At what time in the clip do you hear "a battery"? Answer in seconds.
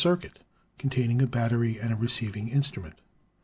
1.21-1.77